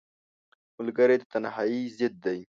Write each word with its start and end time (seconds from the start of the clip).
ملګری 0.77 1.15
د 1.19 1.23
تنهایۍ 1.31 1.81
ضد 1.97 2.13
دی 2.23 2.39